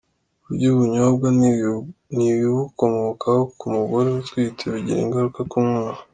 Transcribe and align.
Kurya 0.43 0.67
Ubunyobwa 0.73 1.27
n’ibibukomokaho 2.15 3.41
ku 3.57 3.65
mugore 3.75 4.07
utwite 4.19 4.61
bigira 4.73 4.99
ingaruka 5.03 5.41
ku 5.51 5.57
mwana 5.67 5.99